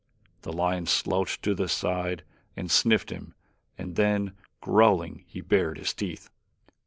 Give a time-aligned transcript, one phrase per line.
[0.41, 2.23] The lion slouched to his side
[2.57, 3.35] and sniffed him
[3.77, 6.31] and then, growling, he bared his teeth.